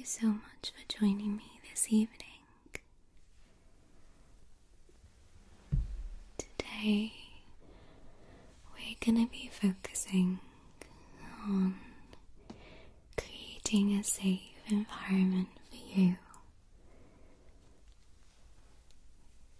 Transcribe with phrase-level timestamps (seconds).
[0.00, 2.40] You so much for joining me this evening.
[6.38, 7.12] Today
[8.72, 10.40] we're going to be focusing
[11.46, 11.74] on
[13.18, 16.16] creating a safe environment for you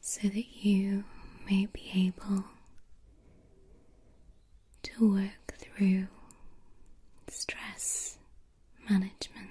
[0.00, 1.04] so that you
[1.50, 2.44] may be able
[4.84, 6.06] to work through
[7.28, 8.16] stress
[8.88, 9.49] management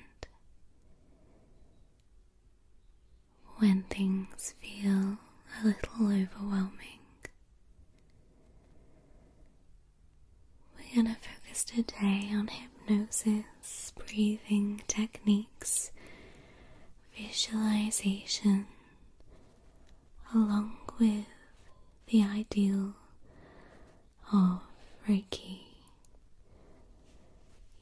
[3.59, 5.17] when things feel
[5.61, 6.99] a little overwhelming.
[10.75, 15.91] We're going to focus today on hypnosis, breathing techniques,
[17.17, 18.67] visualization,
[20.33, 21.25] along with
[22.07, 22.93] the ideal
[24.31, 24.61] of
[25.07, 25.61] Reiki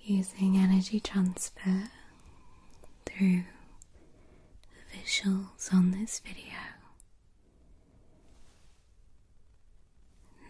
[0.01, 1.89] using energy transfer
[3.05, 3.43] through
[5.71, 6.57] on this video.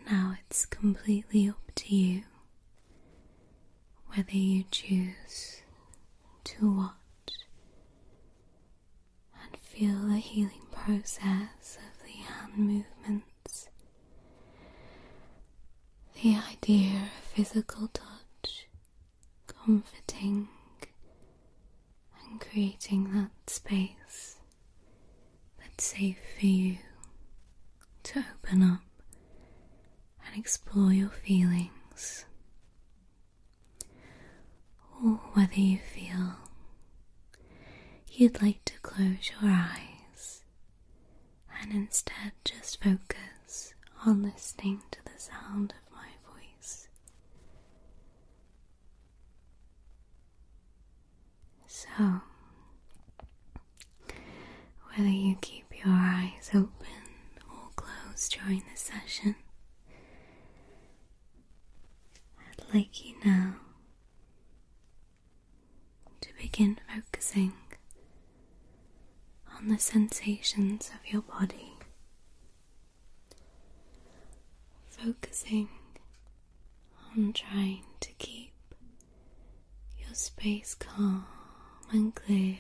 [0.10, 2.24] Now it's completely up to you
[4.16, 5.62] whether you choose
[6.46, 7.46] to watch
[9.44, 13.70] and feel the healing process of the hand movements,
[16.24, 18.68] the idea of physical touch,
[19.46, 20.48] comforting
[22.28, 24.37] and creating that space
[25.78, 26.78] that's safe for you
[28.02, 28.82] to open up
[30.26, 32.26] and explore your feelings,
[35.04, 36.38] or whether you feel
[38.12, 40.42] you'd like to close your eyes
[41.62, 46.88] and instead just focus on listening to the sound of my voice.
[51.68, 52.22] So,
[54.96, 56.72] whether you keep your eyes open
[57.50, 59.36] or closed during the session,
[62.40, 63.56] I'd like you now
[66.22, 67.54] to begin focusing
[69.56, 71.74] on the sensations of your body.
[74.90, 75.70] Focusing
[77.16, 78.52] on trying to keep
[80.00, 81.26] your space calm
[81.92, 82.58] and clear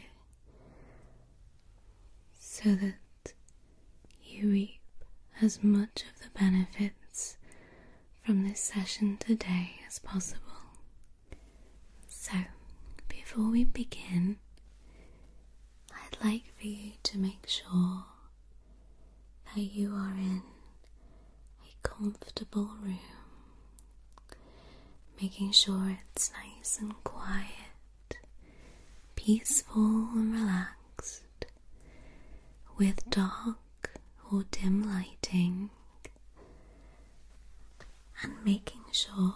[2.40, 2.96] so that
[4.38, 4.80] you reap
[5.42, 7.38] as much of the benefits
[8.24, 10.42] from this session today as possible.
[12.08, 12.34] So,
[13.08, 14.38] before we begin,
[15.92, 18.06] I'd like for you to make sure
[19.56, 20.44] that you are in
[21.64, 23.00] a comfortable room,
[25.20, 28.18] making sure it's nice and quiet,
[29.16, 31.24] peaceful and relaxed,
[32.78, 33.58] with dark
[34.32, 35.70] or dim lighting,
[38.24, 39.36] and making sure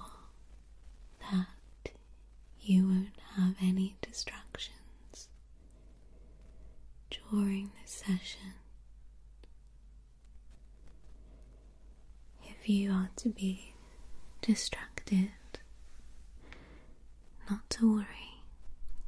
[1.32, 1.48] that
[2.60, 5.30] you won't have any distractions
[7.10, 8.54] during this session.
[12.44, 13.74] If you are to be
[14.42, 15.32] distracted,
[17.50, 18.44] not to worry,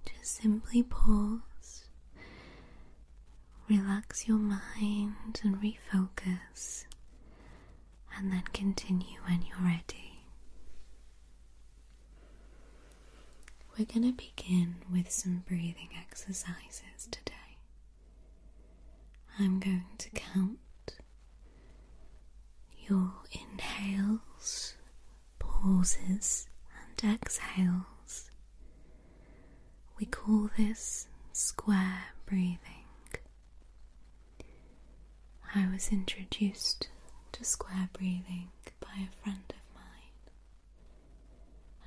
[0.05, 1.39] just simply pause,
[3.69, 6.85] relax your mind, and refocus,
[8.17, 10.21] and then continue when you're ready.
[13.77, 17.33] We're going to begin with some breathing exercises today.
[19.39, 20.59] I'm going to count
[22.87, 24.75] your inhales,
[25.39, 26.47] pauses,
[27.01, 28.29] and exhales.
[29.97, 32.82] We call this square breathing.
[35.55, 36.87] I was introduced
[37.33, 40.31] to square breathing by a friend of mine,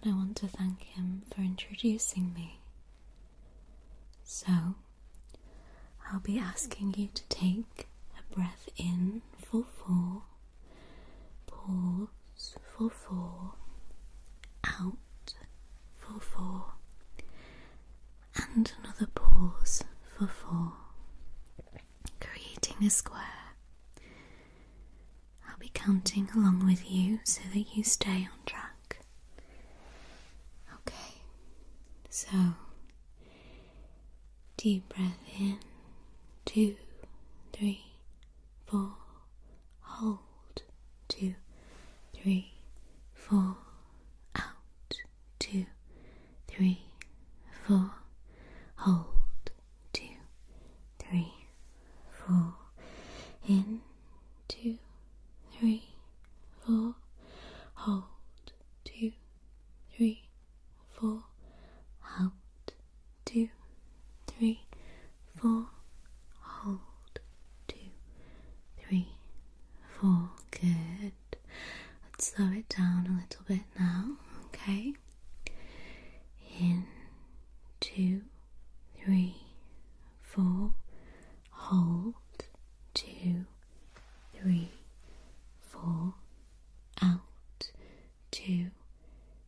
[0.03, 2.61] and I want to thank him for introducing me.
[4.25, 4.75] So,
[6.13, 10.23] I'll be asking you to take a breath in for four,
[11.47, 13.55] pause for four,
[14.65, 15.35] out
[15.99, 16.65] for four,
[18.53, 19.83] and another pause
[20.17, 20.73] for four,
[22.21, 23.36] creating a square.
[25.67, 28.99] Be counting along with you so that you stay on track.
[30.73, 31.15] Okay,
[32.09, 32.29] so
[34.57, 35.59] deep breath in,
[36.45, 36.77] two,
[37.53, 37.85] three,
[38.65, 38.93] four,
[39.81, 40.21] hold,
[41.09, 41.35] two,
[42.15, 42.53] three,
[43.13, 43.57] four,
[44.37, 45.01] out,
[45.41, 45.67] two,
[46.47, 46.83] three,
[47.67, 47.91] four,
[48.77, 49.51] hold,
[49.93, 50.15] two,
[51.01, 51.33] three,
[52.11, 52.55] four,
[53.49, 53.81] in,
[54.49, 54.79] two,
[55.59, 55.85] three,
[56.65, 56.95] four,
[57.75, 58.05] hold,
[58.85, 59.13] two,
[59.95, 60.23] three,
[60.91, 61.23] four,
[62.19, 62.33] out,
[63.25, 63.49] two,
[64.27, 64.61] three,
[65.35, 65.67] four,
[66.41, 66.81] hold,
[67.69, 67.77] two,
[68.79, 69.09] three,
[69.99, 70.31] four.
[70.51, 71.13] Good.
[72.05, 74.17] Let's slow it down a little bit now,
[74.47, 74.95] okay?
[76.59, 76.85] In,
[77.81, 78.23] two,
[78.99, 79.37] three,
[80.23, 80.73] four,
[81.51, 82.15] hold,
[82.95, 83.45] two,
[84.35, 84.71] three,
[85.61, 86.15] four,
[87.03, 87.21] out,
[88.31, 88.71] two,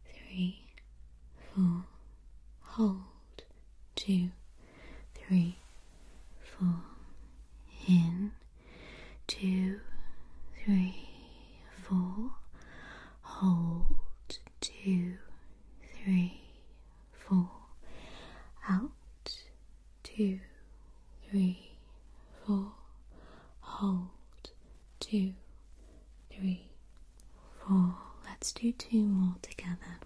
[0.04, 0.60] three,
[1.54, 1.84] four,
[2.60, 3.02] hold,
[3.96, 4.30] two,
[5.14, 5.56] three,
[6.40, 6.82] four,
[7.88, 8.32] in,
[9.26, 9.80] two,
[10.64, 11.08] three,
[11.82, 12.32] four,
[13.22, 13.96] hold,
[14.60, 15.14] two,
[16.04, 16.40] three,
[17.12, 17.48] four,
[18.68, 18.90] out,
[20.02, 20.40] two,
[21.30, 21.70] three,
[22.46, 22.72] four,
[23.60, 24.08] hold,
[25.00, 25.32] two,
[26.30, 26.68] three,
[27.66, 27.94] four.
[28.24, 29.98] Let's do two more together.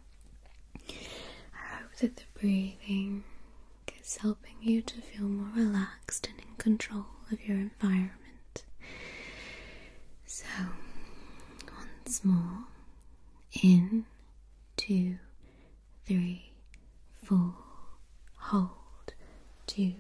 [0.79, 3.25] I hope that the breathing
[4.01, 8.65] is helping you to feel more relaxed and in control of your environment.
[10.35, 10.47] So,
[11.77, 12.65] once more,
[13.63, 14.07] in,
[14.79, 15.19] two,
[16.07, 16.53] three,
[17.23, 17.53] four,
[18.37, 19.13] hold,
[19.67, 19.93] two,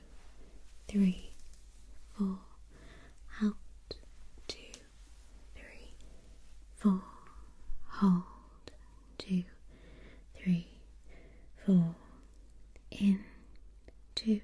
[0.88, 1.32] three,
[2.17, 2.38] four,
[3.43, 3.56] out,
[4.49, 4.73] two,
[5.55, 5.93] three,
[6.76, 7.02] four,
[7.88, 8.23] hold,
[9.19, 9.44] two,
[10.43, 10.67] three,
[11.67, 11.94] four,
[12.90, 13.20] in,
[14.14, 14.40] two,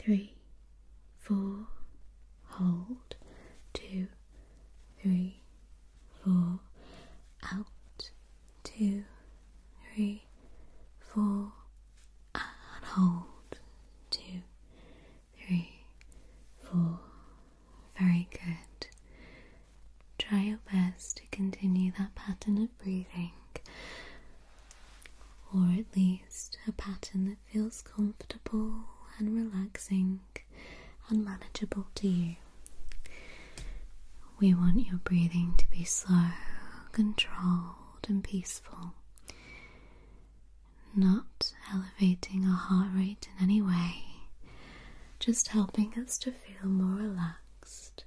[0.00, 0.32] three,
[1.20, 1.66] four,
[2.48, 3.09] hold,
[5.02, 5.40] three,
[6.22, 6.60] four,
[7.52, 8.10] out,
[8.62, 9.04] two,
[9.94, 10.24] three,
[10.98, 11.52] four,
[12.34, 13.58] and hold,
[14.10, 14.42] two,
[15.38, 15.82] three,
[16.62, 17.00] four.
[17.98, 18.88] Very good.
[20.18, 23.32] Try your best to continue that pattern of breathing,
[25.54, 28.84] or at least a pattern that feels comfortable
[29.18, 30.20] and relaxing
[31.08, 32.36] and manageable to you.
[34.38, 36.30] We want your breathing to slow,
[36.92, 38.94] controlled, and peaceful,
[40.94, 44.04] not elevating our heart rate in any way,
[45.18, 48.04] just helping us to feel more relaxed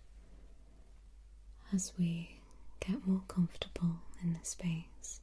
[1.74, 2.40] as we
[2.80, 5.22] get more comfortable in the space.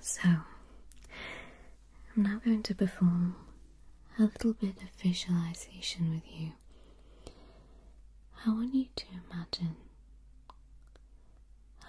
[0.00, 0.22] So,
[2.16, 3.36] I'm now going to perform
[4.18, 6.52] a little bit of visualization with you.
[8.44, 9.76] I want you to imagine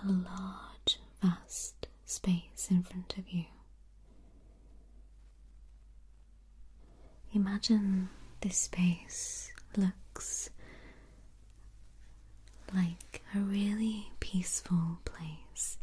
[0.04, 3.46] a large, vast space in front of you.
[7.34, 8.10] Imagine
[8.42, 10.50] this space looks
[12.74, 15.78] like a really peaceful place.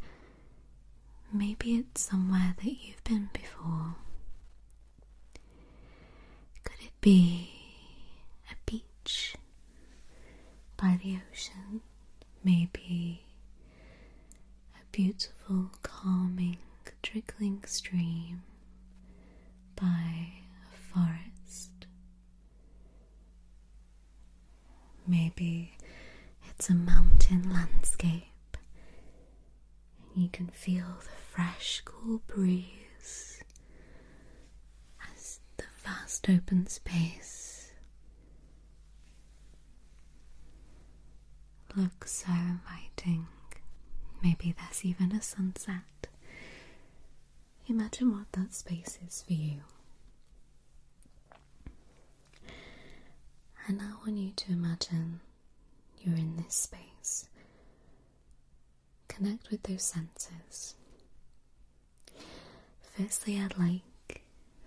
[1.31, 3.95] Maybe it's somewhere that you've been before.
[6.63, 7.49] Could it be
[8.51, 9.35] a beach
[10.85, 11.81] by the ocean?
[12.43, 13.23] Maybe
[14.75, 16.57] a beautiful, calming,
[17.01, 18.43] trickling stream
[19.75, 20.27] by
[20.63, 21.87] a forest.
[25.07, 25.71] Maybe
[26.49, 28.57] it's a mountain landscape,
[30.13, 33.41] and you can feel the fresh, cool breeze
[35.15, 37.44] as the vast open space
[41.75, 43.27] looks so inviting.
[44.23, 46.07] Maybe there's even a sunset.
[47.67, 49.61] Imagine what that space is for you.
[53.67, 55.21] And I want you to imagine
[56.01, 57.27] you're in this space.
[59.07, 60.75] Connect with those senses.
[62.95, 64.21] Firstly, I'd like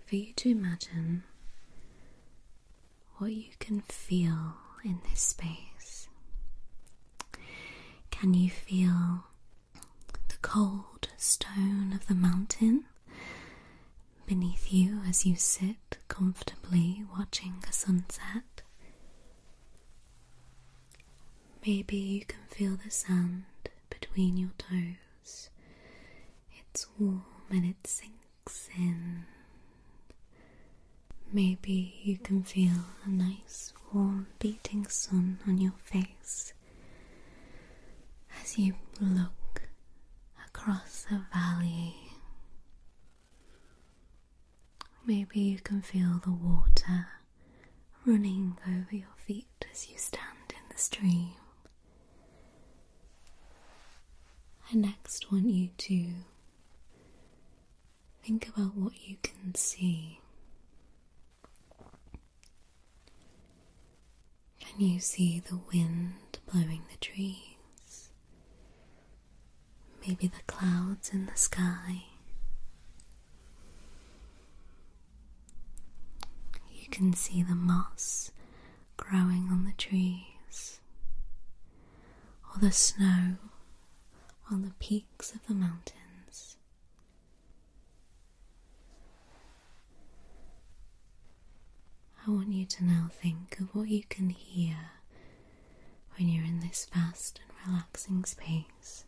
[0.05, 1.23] for you to imagine
[3.17, 5.68] what you can feel in this space.
[8.19, 9.23] Can you feel
[10.27, 12.83] the cold stone of the mountain
[14.27, 18.61] beneath you as you sit comfortably watching a sunset?
[21.65, 23.43] Maybe you can feel the sand
[23.89, 25.49] between your toes.
[26.57, 29.25] It's warm and it sinks in.
[31.31, 36.53] Maybe you can feel a nice warm beating sun on your face
[38.41, 39.61] as you look
[40.45, 41.95] across the valley.
[45.05, 47.07] Maybe you can feel the water
[48.05, 51.31] running over your feet as you stand in the stream.
[54.71, 56.05] I next want you to
[58.23, 60.19] think about what you can see.
[64.59, 66.13] Can you see the wind
[66.51, 67.48] blowing the trees?
[70.07, 72.03] Maybe the clouds in the sky.
[76.71, 78.31] You can see the moss
[78.97, 80.79] growing on the trees,
[82.49, 83.37] or the snow
[84.51, 86.57] on the peaks of the mountains.
[92.25, 94.75] I want you to now think of what you can hear
[96.17, 99.05] when you're in this vast and relaxing space.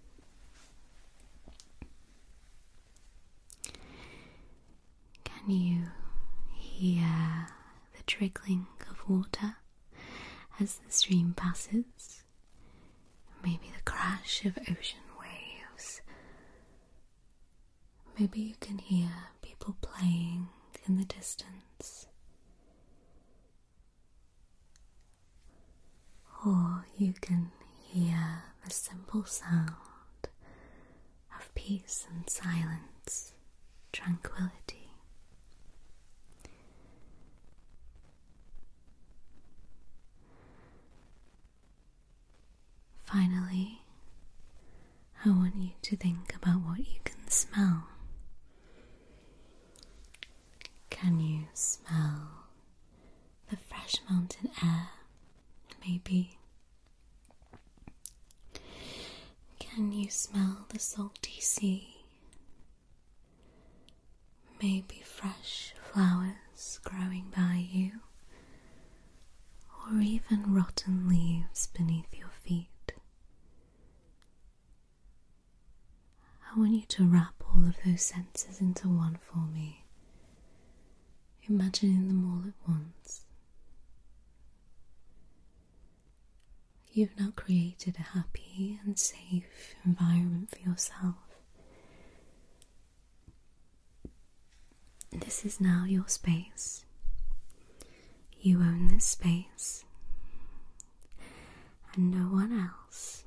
[5.42, 5.88] Can you
[6.54, 7.48] hear
[7.98, 9.56] the trickling of water
[10.60, 12.24] as the stream passes?
[13.44, 16.02] Maybe the crash of ocean waves.
[18.20, 19.10] Maybe you can hear
[19.42, 20.50] people playing
[20.88, 22.06] in the distance.
[26.46, 29.74] Or you can hear the simple sound
[31.36, 33.34] of peace and silence,
[33.92, 34.81] tranquility.
[43.12, 43.82] Finally,
[45.26, 47.88] I want you to think about what you can smell.
[50.90, 52.48] Can you smell
[53.50, 54.90] the fresh mountain air?
[55.86, 56.38] Maybe.
[59.60, 62.06] Can you smell the salty sea?
[64.62, 67.92] Maybe fresh flowers growing by you,
[69.86, 72.68] or even rotten leaves beneath your feet.
[76.54, 79.86] I want you to wrap all of those senses into one for me,
[81.48, 83.22] imagining them all at once.
[86.92, 91.16] You've now created a happy and safe environment for yourself.
[95.14, 96.84] This is now your space.
[98.42, 99.86] You own this space,
[101.94, 103.21] and no one else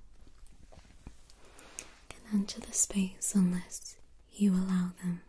[2.35, 3.97] enter the space unless
[4.33, 5.23] you allow them.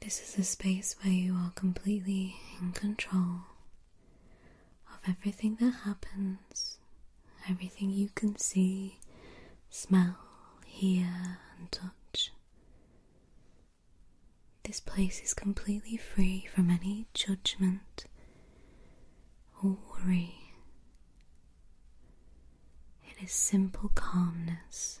[0.00, 3.42] This is a space where you are completely in control
[4.90, 6.78] of everything that happens,
[7.48, 8.98] everything you can see,
[9.68, 10.16] smell,
[10.64, 12.32] hear, and touch.
[14.64, 18.06] This place is completely free from any judgment
[19.62, 20.37] or worry.
[23.22, 25.00] Is simple calmness.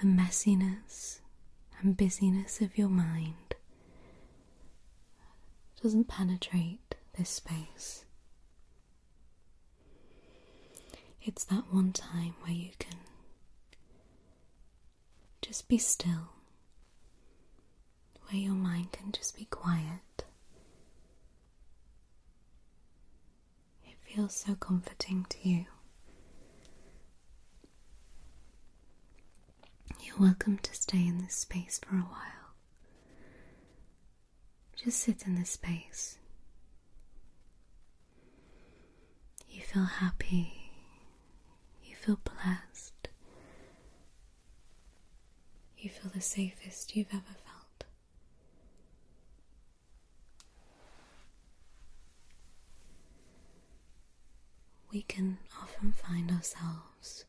[0.00, 1.20] The messiness
[1.80, 3.54] and busyness of your mind
[5.82, 8.04] doesn't penetrate this space.
[11.22, 12.98] It's that one time where you can
[15.42, 16.32] just be still,
[18.28, 20.24] where your mind can just be quiet.
[23.86, 25.66] It feels so comforting to you.
[30.00, 32.54] You're welcome to stay in this space for a while.
[34.76, 36.18] Just sit in this space.
[39.48, 40.70] You feel happy.
[41.84, 43.08] You feel blessed.
[45.78, 47.84] You feel the safest you've ever felt.
[54.92, 57.24] We can often find ourselves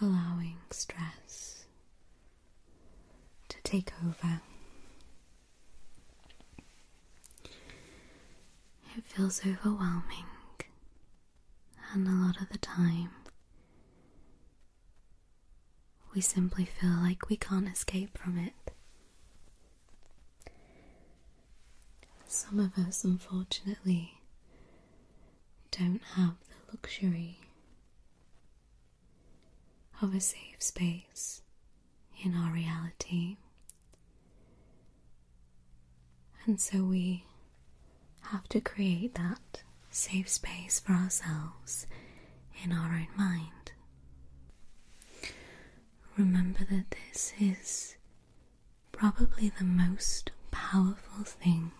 [0.00, 1.64] allowing stress
[3.48, 4.40] to take over.
[8.96, 10.26] It feels overwhelming,
[11.92, 13.10] and a lot of the time,
[16.14, 18.52] we simply feel like we can't escape from it.
[22.28, 24.20] Some of us, unfortunately,
[25.70, 27.38] don't have the luxury
[30.02, 31.42] of a safe space
[32.22, 33.36] in our reality.
[36.46, 37.24] And so we
[38.22, 41.86] have to create that safe space for ourselves
[42.62, 43.72] in our own mind.
[46.16, 47.96] Remember that this is
[48.92, 51.72] probably the most powerful thing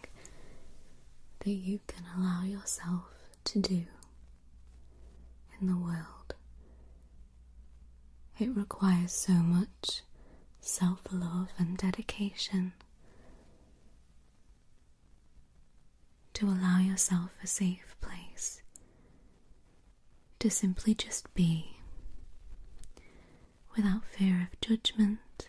[1.41, 3.05] that you can allow yourself
[3.45, 3.85] to do
[5.61, 6.35] in the world.
[8.39, 10.03] It requires so much
[10.61, 12.73] self love and dedication
[16.35, 18.63] to allow yourself a safe place
[20.41, 21.77] to simply just be
[23.77, 25.49] without fear of judgment,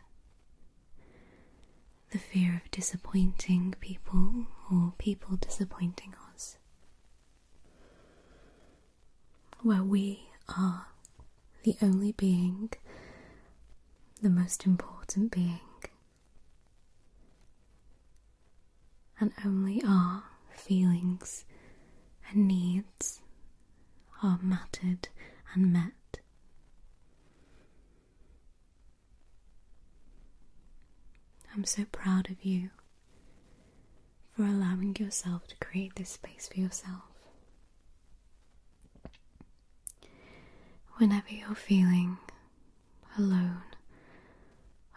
[2.11, 6.57] the fear of disappointing people or people disappointing us,
[9.61, 10.87] where we are
[11.65, 12.69] the only being,
[14.21, 15.59] the most important being,
[19.19, 20.23] and only our
[20.55, 21.43] feelings
[22.29, 23.19] and needs
[24.21, 25.07] are mattered
[25.55, 26.19] and met.
[31.51, 32.69] I'm so proud of you
[34.35, 37.14] for allowing yourself to create this space for yourself.
[40.97, 42.17] Whenever you're feeling
[43.17, 43.61] alone,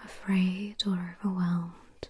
[0.04, 2.08] afraid, or overwhelmed,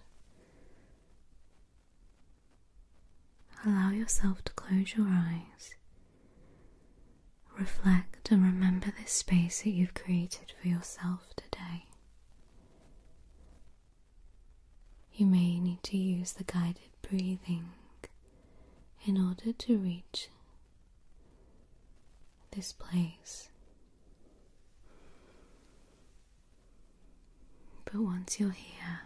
[3.64, 5.75] allow yourself to close your eyes,
[7.58, 11.86] reflect, and remember this space that you've created for yourself today.
[15.13, 17.71] You may need to use the guided breathing
[19.04, 20.28] in order to reach
[22.52, 23.49] this place.
[27.91, 29.01] But once you're here,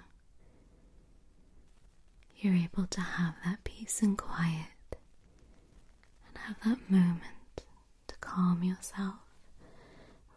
[2.37, 4.97] you're able to have that peace and quiet
[6.27, 7.62] and have that moment
[8.09, 9.21] to calm yourself,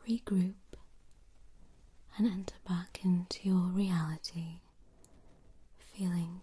[0.07, 0.53] regroup,
[2.17, 4.59] and enter back into your reality
[5.79, 6.41] feeling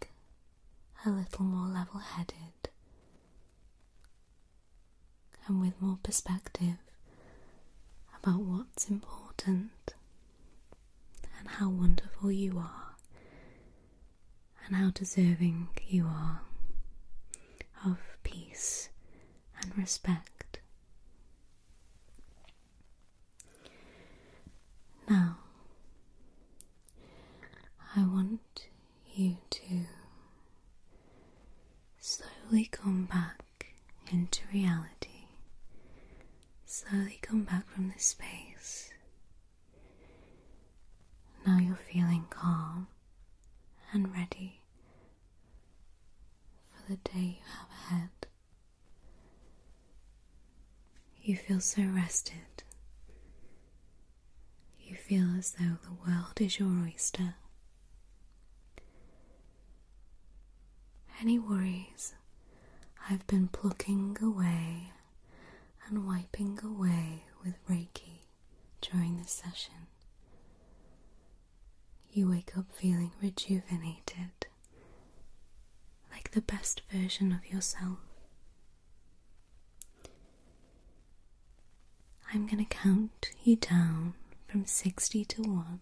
[1.07, 2.69] a little more level headed
[5.47, 6.79] and with more perspective
[8.23, 9.95] about what's important
[11.43, 12.95] and how wonderful you are
[14.65, 16.43] and how deserving you are
[17.85, 18.91] of peace
[19.61, 20.61] and respect.
[25.09, 25.39] Now,
[27.97, 28.69] I want
[29.13, 29.87] you to
[31.99, 33.75] slowly come back
[34.13, 35.27] into reality,
[36.65, 38.52] slowly come back from this space.
[41.47, 42.87] Now you're feeling calm
[43.93, 44.61] and ready
[46.71, 48.11] for the day you have ahead.
[51.23, 52.63] You feel so rested.
[54.81, 57.35] You feel as though the world is your oyster.
[61.21, 62.15] any worries
[63.09, 64.93] I've been plucking away
[65.87, 68.23] and wiping away with Reiki
[68.81, 69.87] during this session.
[72.45, 74.47] Wake up feeling rejuvenated,
[76.11, 77.99] like the best version of yourself.
[82.35, 84.15] I'm going to count you down
[84.49, 85.81] from 60 to 1,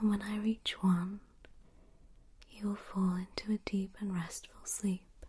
[0.00, 1.20] and when I reach 1,
[2.50, 5.24] you will fall into a deep and restful sleep.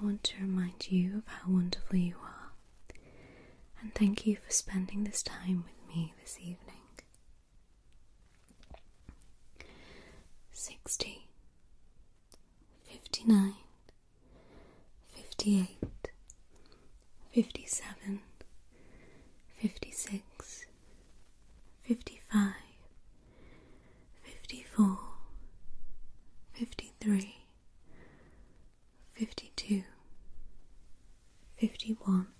[0.00, 2.52] I want to remind you of how wonderful you are,
[3.80, 6.56] and thank you for spending this time with me this evening.
[10.52, 11.26] 60,
[12.84, 13.54] 59,
[15.14, 15.78] 58,
[17.32, 18.20] 57,
[19.56, 20.66] 56,
[21.82, 22.52] 55
[24.22, 24.98] fifty-four,
[26.52, 27.36] fifty-three,
[29.14, 29.82] fifty-two,
[31.56, 32.39] fifty-one, fifty,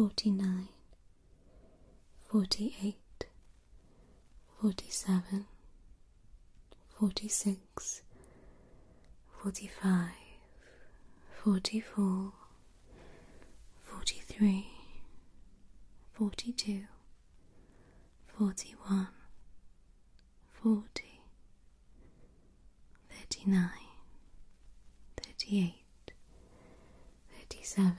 [0.00, 0.68] forty-nine,
[2.32, 3.26] forty-eight,
[4.58, 5.44] forty-seven,
[6.88, 8.00] forty-six,
[9.42, 10.08] forty-five,
[11.44, 12.32] forty-four,
[13.82, 14.70] forty-three,
[16.14, 16.84] forty-two
[18.38, 19.08] forty one,
[20.62, 21.20] forty,
[23.10, 23.68] 39,
[25.22, 25.74] 38,
[27.38, 27.96] 37,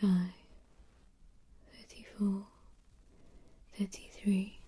[0.00, 0.34] 35,
[1.72, 2.46] 34,
[3.78, 4.58] 33,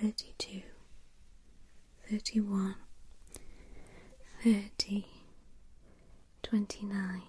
[0.00, 0.62] 32,
[2.08, 2.74] 31,
[4.42, 5.06] 30,
[6.42, 7.22] 29,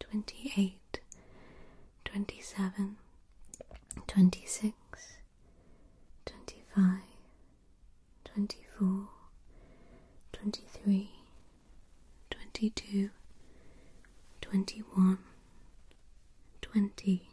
[0.00, 1.00] 28,
[2.04, 2.96] 27,
[4.06, 4.72] 26,
[6.26, 7.00] 25,
[8.24, 9.08] 24,
[10.32, 11.10] 23,
[12.30, 13.10] 22,
[14.40, 15.18] 21,
[16.72, 17.28] 20,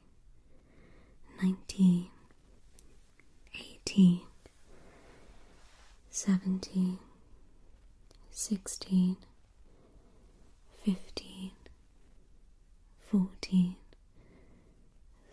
[1.42, 2.10] 19,
[3.86, 4.22] 18,
[6.12, 7.00] 17,
[8.32, 9.18] 16,
[10.84, 11.52] 15,
[13.12, 13.76] 14,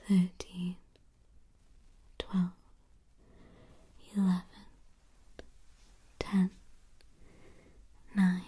[0.09, 0.77] 13,
[2.19, 2.53] 12,
[4.14, 4.42] 11,
[6.21, 6.51] 10,
[8.14, 8.42] 9,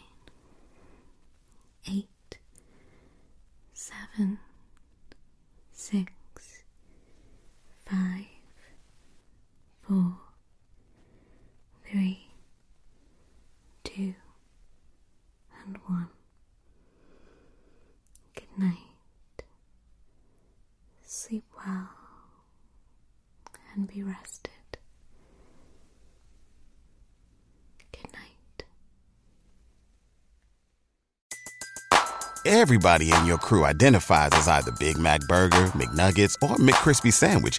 [1.85, 2.07] 8,
[3.75, 4.38] 7,
[5.73, 6.05] 6,
[7.87, 8.27] 5,
[9.88, 10.14] 4,
[11.90, 12.18] 3,
[13.85, 14.14] 2,
[15.64, 16.09] and 1.
[18.35, 18.74] Good night.
[21.07, 21.88] Sleep well
[23.74, 24.51] and be rested.
[27.90, 28.64] Good night.
[32.44, 37.59] Everybody in your crew identifies as either Big Mac Burger, McNuggets, or McCrispy Sandwich.